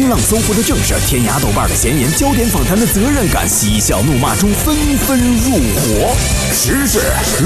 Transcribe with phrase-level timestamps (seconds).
[0.00, 6.16] 新浪搜狐的正事，天涯豆瓣的闲言，焦点访谈的责任感，嬉笑怒骂中纷纷入伙，
[6.54, 7.00] 时事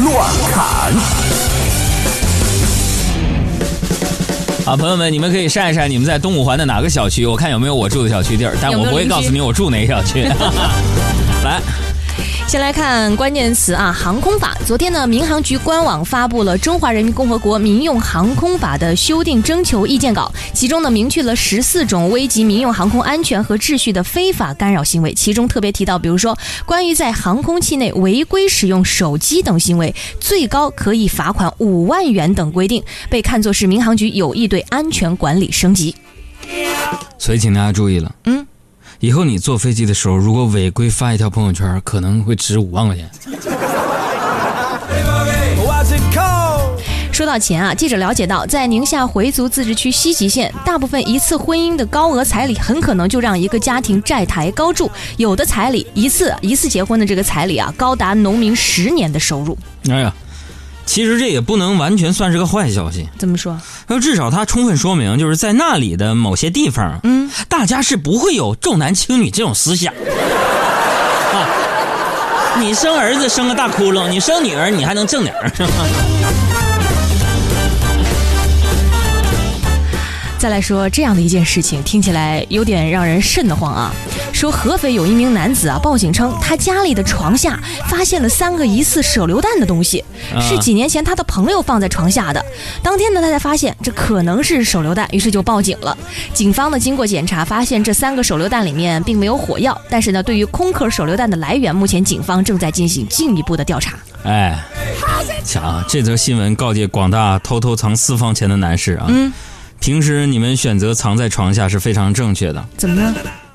[0.04, 0.94] 乱砍。
[4.64, 10.22] 好，朋友们，你们可以晒一晒你们在东五环的哪个小区，我看有没有我住的小区地儿，但我不会告诉你我住哪个小区。
[11.42, 11.60] 来。
[12.46, 14.56] 先来看关键词啊，航空法。
[14.64, 35.96] 昨天呢，民航局官网发布了《中华人民共和国民用航空法》的修订征求意见稿，其中呢明确了十四种危及民用航空安全和秩序的非法干扰行为，其中特别提到，比如说关于在航空器内违规使用手机等行为，最高可以罚款五万元等规定，被看作是民航局有意对安全管理升级。
[37.18, 38.46] 所以，请大家注意了，嗯。
[39.04, 43.10] 以后你坐飞机的时候，如果违规发一条朋友圈，可能会值五万块钱。
[47.12, 54.90] 说到钱啊，记者了解到，在宁夏回族自治区西吉县，大部分一次婚姻的高额彩礼，很可能就让一个家庭债台高筑。
[55.18, 59.54] 有的彩礼一次一次结婚的这个彩礼啊，高达农民十年的收入。
[59.90, 60.10] 哎呀。
[60.86, 63.08] 其实这也不能完全算是个坏消息。
[63.18, 63.60] 怎么说？
[63.88, 69.92] 那至少它充分说明，就是在那里的某些地方，嗯，大家是不会有重男轻女这种思想。
[71.34, 71.48] 啊，
[72.60, 75.50] 你生儿子生个大窟窿，你生女儿你还能挣点儿。
[80.38, 83.90] 再来说这样的一件事情，听起来有点让人瘆得慌啊。
[84.44, 90.04] 说合肥有一名男子啊，报警称他家里的床下发现了三个疑似手榴弹的东西，
[90.38, 92.44] 是几年前他的朋友放在床下的。
[92.82, 95.96] 当天呢，他才发现这可能是手榴弹，于是就报警了。
[96.34, 103.96] 警方呢，经过检查，发现这三个手榴弹里面并没有火药，但是呢，对于空壳手榴弹的来源，目前警方正在进行进一步的调查。
[104.24, 104.62] 哎，
[105.42, 109.32] 瞧，这则新闻告诫广大偷偷藏私房钱的男士啊，嗯，
[109.80, 112.62] 平时你们选择藏在床下是非常正确的。
[112.76, 113.14] 怎么呢？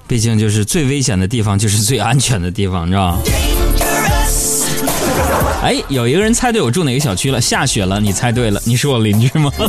[0.10, 3.22] 毕竟就是最危险的地方，就是最安全的地方，你知道吗？
[5.62, 9.52] 哎，有一个人猜对我住哪个小区了，下雪了，你猜对了，你是我邻居吗？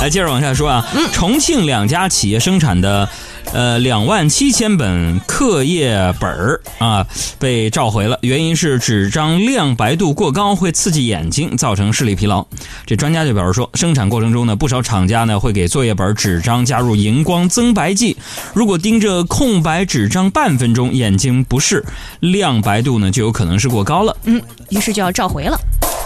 [0.00, 3.08] 来，接着往下说啊，重庆两家企业生产的。
[3.54, 7.06] 呃，两万七千本课业本儿啊，
[7.38, 8.18] 被召回了。
[8.22, 12.44] 原因是纸张亮白度过高，会刺激眼睛，造成视力疲劳。
[12.84, 18.16] 这专家就表示说，生产过程中呢，不少厂家呢会给作业本纸张加入荧光增白剂。
[18.52, 21.84] 如果盯着空白纸张半分钟，眼睛不适，
[22.18, 24.16] 亮白度呢就有可能是过高了。
[24.24, 25.56] 嗯，于是就要召回了。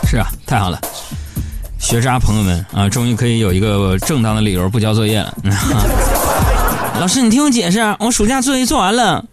[0.07, 0.79] 是啊，太好了，
[1.79, 5.35] 学渣朋友们啊，终于可以有一个正当的理由不交作业了。
[7.01, 9.25] 老师，你听我解释，我暑假作业做完了，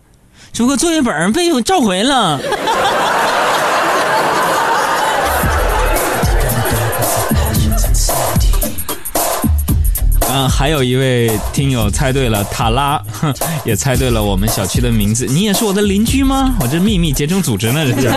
[0.53, 2.39] 只不过作业本被我召回了。
[10.29, 13.01] 嗯， 还有一位听友猜对了，塔拉
[13.65, 15.25] 也猜对了我们小区的名字。
[15.25, 16.53] 你也是我的邻居吗？
[16.61, 18.13] 我这秘密结成组织呢，这是。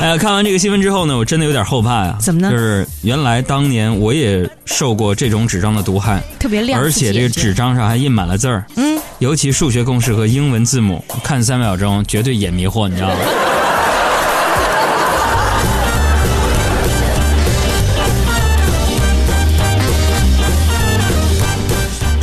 [0.00, 2.16] 哎呀，看完这个新闻之后呢，我真的有点后怕呀。
[2.18, 2.50] 怎么呢？
[2.50, 8.64] 就是原来当年我也受过这种纸张的毒害，特别亮，而且这个纸张上还印满了字儿。
[8.76, 13.16] 嗯，尤其数学公式和英文字母，看三秒钟绝对眼迷惑，你知道吗？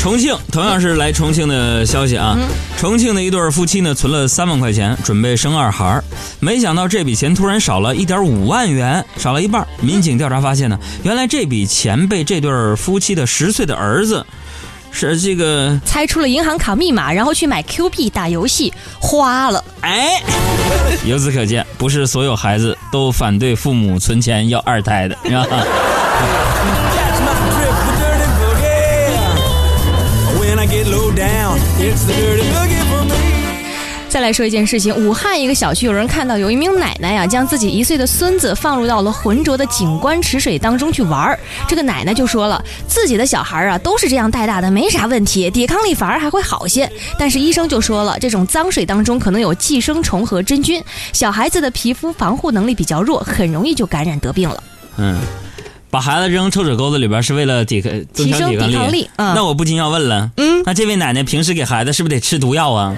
[0.08, 2.38] 重庆同样是来重庆的消息啊！
[2.80, 6.02] 重庆的一对夫妻呢，存了三万块钱，准备生二孩
[6.40, 9.68] 没想到这笔钱突然少了一点五万元，少了一半。
[9.82, 14.26] 民警调查发现呢，原来这笔钱被这对夫妻的十岁的儿子
[14.92, 19.62] 是这个猜出了银行卡密码，然后去买 Q 币打游戏花了。
[19.82, 20.24] 哎，
[21.06, 25.46] 由此可见，不是所有孩子都反对父母存钱要二胎的，是吧？
[34.10, 41.40] 再来说一件事情，武汉一个小区有人看到有一名奶奶呀，将自己一岁的孙子放入到了浑浊的景观池水当中去玩儿。
[41.68, 46.90] 这个奶奶就说了，自己的小孩啊都是这样带大的，没啥问题，抵抗力反而还会好些。
[47.20, 50.82] 但是医生就说了，这种脏水当中可能有寄生虫和真菌，
[51.14, 54.64] 小孩子的皮肤防护能力比较弱，很容易就感染得病了。
[54.98, 55.20] 嗯。
[55.90, 62.96] 把孩子扔臭水沟子里边是为了抵抗增强抵抗力，那我不禁要问了，嗯，那这位奶奶平时给孩子是不是得吃毒药啊？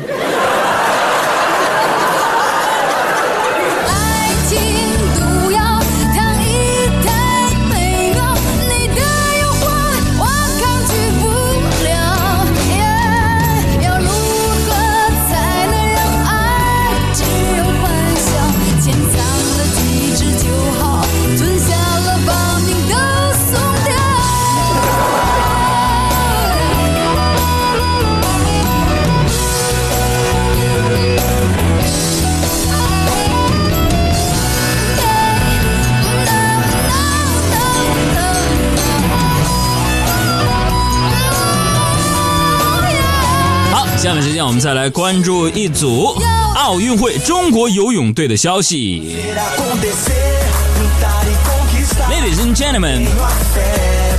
[44.29, 46.15] 时间我们再来关注一组
[46.55, 49.17] 奥运会中国游泳队的消息。
[52.11, 53.07] Ladies and gentlemen，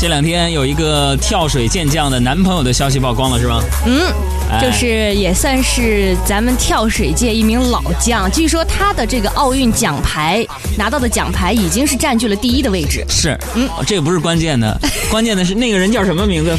[0.01, 3.63] 这两天有一个跳水健将的男朋友的消息曝光了，是吗？
[3.87, 4.13] 嗯，
[4.51, 8.29] 哎就是也算是咱们跳水界一名老将。
[8.33, 10.45] 据说他的这个奥运奖牌
[10.77, 13.05] 拿到的奖牌已经是占据了第一的位置。
[13.09, 14.77] 是，嗯，这个不是关键的，
[15.09, 16.51] 关键的是那个人叫什么名字？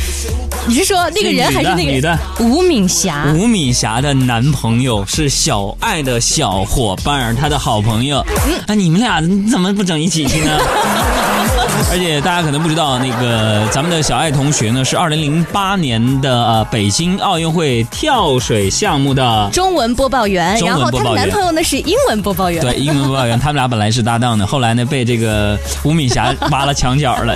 [0.68, 3.34] 你是说那个人还是那个女的吴敏霞？
[3.36, 8.20] 吴敏霞的男朋友是小爱的小伙伴儿，她的好朋友。
[8.68, 10.58] 啊，你们俩怎么不整一起去呢？
[11.92, 22.62] 而且大家可能不知道，那个咱们的小爱同学呢，是二零零八年的呃北京奥运会跳水项目的中文播报员，中文然后她的播报员男朋友呢是英文播报员。
[22.62, 27.36] 对英文播报员，他们俩本来是搭档的，后来呢被这个吴敏霞挖了墙角了。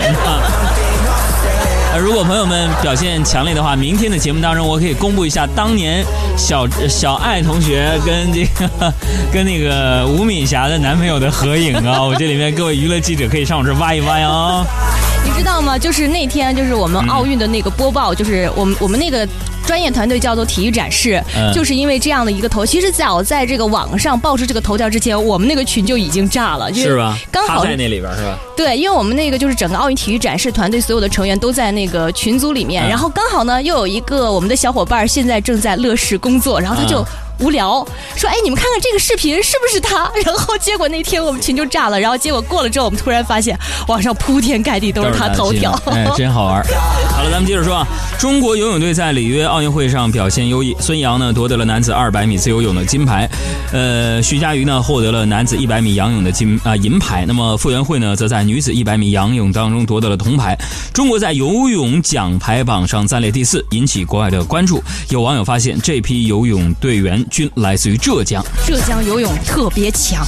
[1.97, 6.05] 如果朋友们表现强烈的话，明天的节目当中，我可以公布一下当年
[6.37, 8.93] 小小爱同学跟这个
[9.31, 12.01] 跟那个吴敏霞的男朋友的合影啊！
[12.01, 14.65] 我这里面各位娱乐记者可以上我这挖一挖呀、哦。
[15.23, 15.77] 你知道吗？
[15.77, 19.27] 就是那天，就是我们奥运的那个播报，就是我们我们那个
[19.65, 22.65] 专业团队叫做体育展示，嗯就是因为这样的一个头。
[22.65, 27.17] 其实早在这个网上爆出这个头条之前，我们那个群就已经炸了，就是吧？
[27.31, 28.37] 刚好在那里边是吧？
[28.55, 36.99] 对，因为我们那个就是整个奥运体育展示团队所有的成员都在那个群组里面，嗯然后刚好呢又有一个我们的小伙伴现在正在乐视工作，然后他就。
[37.01, 37.05] 嗯
[37.39, 37.85] 无聊，
[38.15, 40.11] 说哎，你们看看这个视频是不是他？
[40.25, 45.71] 然后结果那天我们群就炸了，然后结果过了之后，我们突然发现网上铺天盖地都是他头条。
[45.87, 46.63] 哎，真好玩。
[47.11, 47.87] 好了，咱们接着说啊，
[48.17, 53.29] 中国游泳队在里约奥运会上表现优异，孙杨呢夺得了男子200米自由泳的金牌，
[53.71, 57.25] 呃，徐嘉余呢获得了男子100米仰泳的金啊、银牌。
[57.27, 60.57] 那么傅园慧呢则在女子100米仰泳当中夺得了铜牌。
[60.93, 64.81] 中国在游泳奖牌榜上暂列第四，引起国外的关注。
[65.09, 68.43] 有网友发现，这批游泳队员均来自于浙江。
[68.65, 70.25] 浙江游泳特别强，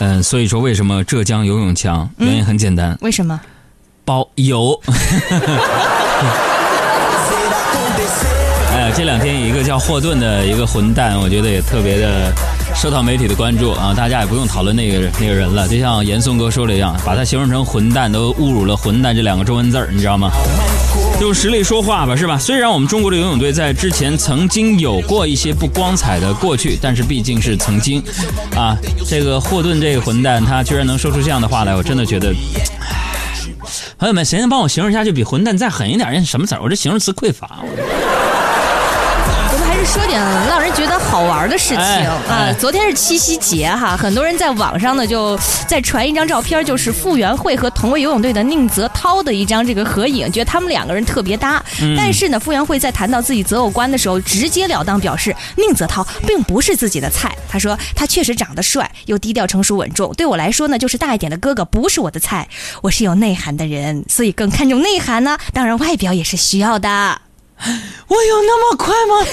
[0.00, 2.08] 嗯，所以说为什么浙江游泳强？
[2.18, 3.40] 原因很简单，为什么？
[4.04, 4.80] 包邮。
[8.70, 12.32] 哎呀，这两天有一个叫霍顿的一个混蛋，我觉得也特别的
[12.80, 13.92] 受到媒体的关注啊！
[13.92, 20.30] 大家也不用讨论那个那个人了，就像严嵩哥说的一样，把他形容成混蛋，都侮辱了“混蛋”这两个中文字儿，你知道吗？
[21.20, 22.38] 用实力说话吧，是吧？
[22.38, 28.00] 虽然我们中国的游泳队在之前曾经有过一些不光彩的过去，但是毕竟是曾经，
[28.54, 28.76] 啊，
[29.08, 32.32] 这个霍顿这个混蛋，他居然能说出这样的话来，我真的觉得。
[33.98, 36.24] 朋友们，谁能帮我形容一下，就比混蛋再狠一点？
[36.24, 36.60] 什么词儿？
[36.62, 37.58] 我这形容词匮乏。
[39.78, 42.54] 是说点让人觉得好玩的事情哎啊哎！
[42.58, 45.38] 昨天是七夕节哈，很多人在网上呢就
[45.68, 51.62] 在传一张照片，就是傅园慧和同为游泳队的宁泽涛的一张这个合影，觉得他们两个人特别搭。
[51.80, 57.36] 嗯但是呢，傅园慧在谈到自己择偶观的时候，直截了当表示宁泽涛并不是自己的菜。
[57.48, 62.48] 他说他确实长得帅，又低调成熟稳重，对我来说呢，就是大一点的哥哥不是我的菜。
[62.82, 65.38] 我是有内涵的人，所以更看重内涵呢。
[65.52, 67.27] 当然，外表也是需要的。
[68.08, 69.26] 我有那么快吗？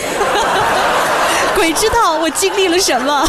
[1.56, 3.28] 鬼知道我经历了什么。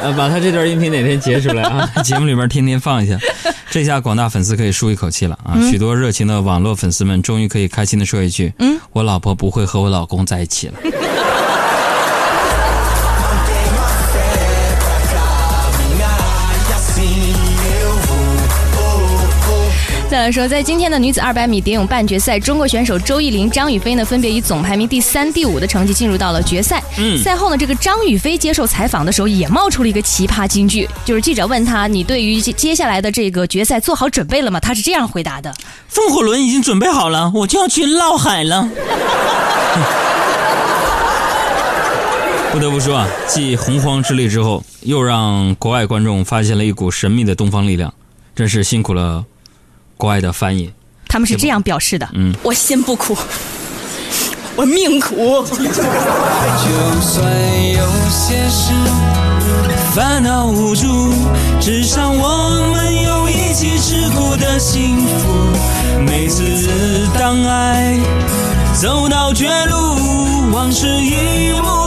[0.00, 1.86] 呃，把他这段音频哪天截出来啊？
[2.02, 3.18] 节目里边天天放一下，
[3.70, 5.58] 这下广大粉丝可以舒一口气了啊！
[5.70, 10.74] 许多热情的网络粉丝们终于可以开心的说一句：嗯，我老婆不会和我老公在一起了。
[20.10, 26.82] 再来说，在今天的女子200米蝶泳半决赛，中国选手周艺林、张雨霏呢，分别以总排名第三、第五的成绩进入到了决赛。
[26.98, 35.54] 嗯赛后呢，这个张雨霏接受采访的时候也冒出了一个奇葩金句，就是记者问她：“你对于接接下来的这个决赛做好准备了吗？”她是这样回答的
[35.86, 38.68] 风火轮已经准备好了，我就要去闹海了。
[42.50, 47.94] 不得不说啊，继洪荒之力之后，又让国外观众发现了一股神秘的东方力量，
[48.34, 49.24] 真是辛苦了
[50.00, 50.72] 国外的翻译。
[51.06, 52.08] ：“他们是这样表示的。
[52.14, 53.14] 嗯我心不苦，
[54.56, 55.44] 我命苦。
[55.44, 55.60] 就
[57.02, 57.22] 算
[57.74, 58.72] 有些事
[59.94, 61.12] 烦恼无助，
[61.60, 65.52] 至少我们有一起吃苦的幸福。
[66.06, 67.98] 每次当爱
[68.80, 71.79] 走到绝路，往事一幕幕，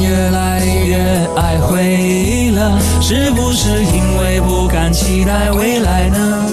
[0.00, 0.96] 越来越
[1.36, 6.46] 爱回忆了，是不是因为不敢期待未来呢？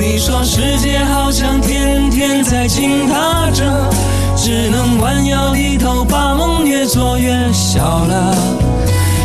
[0.00, 3.90] 你说世界好像天天在倾塌着，
[4.36, 8.34] 只能弯腰低头，把梦越做越小了。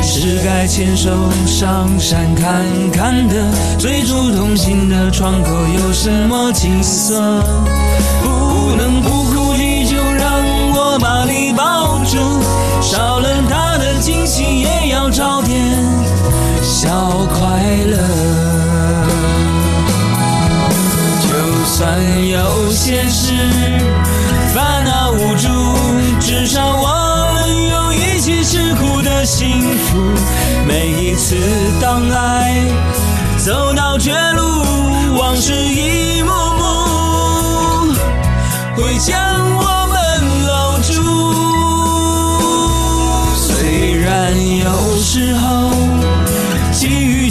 [0.04, 1.10] 是该牵手
[1.46, 3.36] 上山看看的，
[3.78, 7.42] 最初同行的窗口有什么景色？
[8.24, 9.17] 不能不
[16.88, 17.98] 要快乐。
[21.20, 21.28] 就
[21.66, 21.78] 算
[22.30, 23.34] 有些事
[24.56, 25.48] 烦恼无助，
[26.20, 29.98] 至少我们有一起吃苦的幸福。
[30.66, 31.36] 每一次
[31.82, 32.66] 当爱
[33.38, 34.64] 走到绝路，
[35.20, 36.57] 往事一幕幕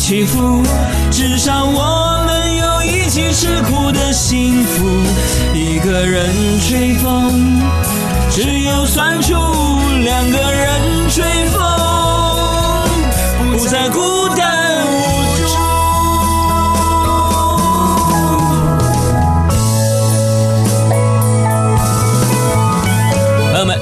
[0.06, 0.62] 起伏，
[1.10, 4.86] 至少我们有一起吃苦的幸福。
[5.52, 7.60] 一个人吹风，
[8.30, 9.34] 只有酸楚；
[10.04, 11.60] 两个人吹风，
[13.50, 14.45] 不再孤单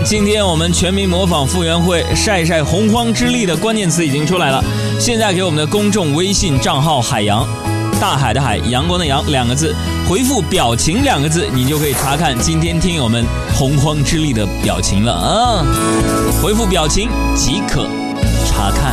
[0.04, 4.62] 今天我们全民模仿傅园慧晒晒洪荒之力的关键词已经出来了，
[5.00, 7.48] 现在给我们的公众微信账号“海洋”，
[7.98, 9.74] 大海的海，阳光的阳两个字，
[10.06, 15.64] 回复“表情”两个字，你就可以查看今天听友们洪荒之力的表情了啊！
[16.42, 17.86] 回复“表情”即可
[18.46, 18.92] 查看。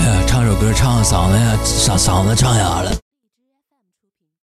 [0.00, 2.90] 哎呀，唱首歌唱嗓子呀，嗓嗓子唱哑了。